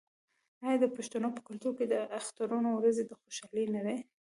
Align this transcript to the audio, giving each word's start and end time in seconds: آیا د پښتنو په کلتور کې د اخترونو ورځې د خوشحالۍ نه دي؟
آیا 0.65 0.77
د 0.81 0.85
پښتنو 0.95 1.29
په 1.35 1.41
کلتور 1.47 1.73
کې 1.79 1.85
د 1.89 1.95
اخترونو 2.19 2.69
ورځې 2.75 3.03
د 3.05 3.11
خوشحالۍ 3.21 3.65
نه 3.75 3.81
دي؟ 3.85 3.97